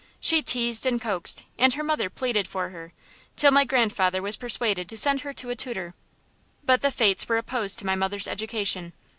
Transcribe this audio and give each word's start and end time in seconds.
She 0.19 0.41
teased 0.41 0.87
and 0.87 0.99
coaxed, 0.99 1.43
and 1.59 1.75
her 1.75 1.83
mother 1.83 2.09
pleaded 2.09 2.47
for 2.47 2.69
her, 2.69 2.91
till 3.35 3.51
my 3.51 3.63
grandfather 3.65 4.19
was 4.19 4.35
persuaded 4.35 4.89
to 4.89 4.97
send 4.97 5.21
her 5.21 5.31
to 5.33 5.51
a 5.51 5.55
tutor. 5.55 5.93
But 6.63 6.81
the 6.81 6.89
fates 6.89 7.29
were 7.29 7.37
opposed 7.37 7.77
to 7.77 7.85
my 7.85 7.93
mother's 7.93 8.27
education. 8.27 8.93